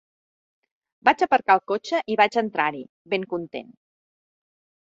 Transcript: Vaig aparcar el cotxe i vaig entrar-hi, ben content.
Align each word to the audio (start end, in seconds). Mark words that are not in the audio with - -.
Vaig 1.09 1.21
aparcar 1.25 1.57
el 1.57 1.61
cotxe 1.73 2.01
i 2.13 2.17
vaig 2.23 2.39
entrar-hi, 2.43 2.81
ben 3.15 3.29
content. 3.35 3.73